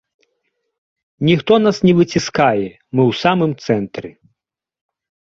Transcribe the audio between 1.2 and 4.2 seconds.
Ніхто нас не выціскае, мы ў самым цэнтры.